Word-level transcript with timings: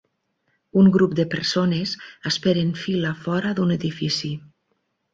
Un 0.83 0.89
grup 0.95 1.13
de 1.19 1.25
persones 1.33 1.95
espera 2.31 2.65
en 2.71 2.75
fila 2.87 3.15
fora 3.27 3.55
d'un 3.61 3.79
edifici. 3.81 4.35